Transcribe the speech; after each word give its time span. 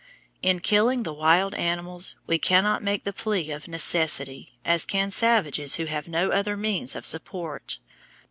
In 0.41 0.61
killing 0.61 1.03
the 1.03 1.13
wild 1.13 1.53
animals 1.53 2.15
we 2.25 2.39
cannot 2.39 2.81
make 2.81 3.03
the 3.03 3.13
plea 3.13 3.51
of 3.51 3.67
necessity, 3.67 4.57
as 4.65 4.83
can 4.83 5.11
savages 5.11 5.75
who 5.75 5.85
have 5.85 6.07
no 6.07 6.31
other 6.31 6.57
means 6.57 6.95
of 6.95 7.05
support. 7.05 7.77